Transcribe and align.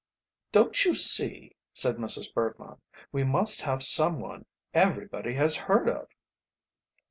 "Don't 0.51 0.83
you 0.83 0.95
see," 0.95 1.55
said 1.75 1.97
Mrs. 1.97 2.33
Bergmann, 2.33 2.79
"we 3.11 3.23
must 3.23 3.61
have 3.61 3.83
some 3.83 4.19
one 4.19 4.45
everybody 4.73 5.35
has 5.35 5.55
heard 5.55 5.87
of?" 5.87 6.07